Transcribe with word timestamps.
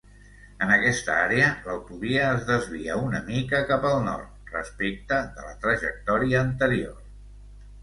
En 0.67 0.71
aquesta 0.77 1.17
àrea, 1.25 1.49
l'autovia 1.67 2.23
es 2.37 2.47
desvia 2.47 2.97
un 3.03 3.19
mica 3.29 3.61
cap 3.73 3.87
al 3.91 3.99
nord 4.09 4.51
respecte 4.57 5.23
de 5.39 5.47
la 5.51 5.55
trajectòria 5.67 6.43
anterior. 6.49 6.99